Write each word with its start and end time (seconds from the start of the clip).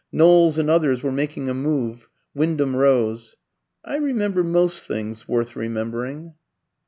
Knowles 0.11 0.57
and 0.57 0.67
others 0.67 1.03
were 1.03 1.11
making 1.11 1.47
a 1.47 1.53
move. 1.53 2.09
Wyndham 2.33 2.75
rose. 2.75 3.35
"I 3.85 3.97
remember 3.97 4.43
most 4.43 4.87
things 4.87 5.27
worth 5.27 5.55
remembering." 5.55 6.33